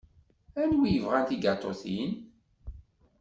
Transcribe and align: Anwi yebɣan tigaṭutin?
Anwi 0.61 0.89
yebɣan 0.93 1.25
tigaṭutin? 1.29 2.11